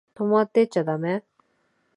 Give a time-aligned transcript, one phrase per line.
[0.15, 1.23] 泊まってっちゃだめ？